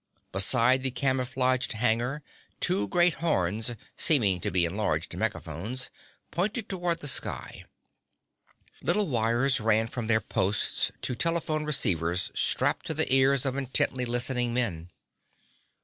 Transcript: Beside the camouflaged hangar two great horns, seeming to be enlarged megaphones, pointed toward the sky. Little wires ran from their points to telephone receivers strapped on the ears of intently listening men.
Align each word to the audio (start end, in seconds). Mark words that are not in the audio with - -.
Beside 0.31 0.81
the 0.81 0.89
camouflaged 0.89 1.73
hangar 1.73 2.23
two 2.59 2.87
great 2.87 3.13
horns, 3.21 3.75
seeming 3.95 4.39
to 4.39 4.49
be 4.49 4.65
enlarged 4.65 5.15
megaphones, 5.15 5.91
pointed 6.31 6.67
toward 6.67 7.01
the 7.01 7.07
sky. 7.07 7.65
Little 8.81 9.05
wires 9.05 9.59
ran 9.59 9.85
from 9.85 10.07
their 10.07 10.19
points 10.19 10.91
to 11.03 11.13
telephone 11.13 11.65
receivers 11.65 12.31
strapped 12.33 12.89
on 12.89 12.95
the 12.95 13.13
ears 13.13 13.45
of 13.45 13.55
intently 13.55 14.05
listening 14.05 14.55
men. 14.55 14.89